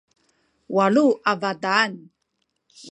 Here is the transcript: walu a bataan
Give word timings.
walu 0.75 1.05
a 1.31 1.33
bataan 1.41 1.91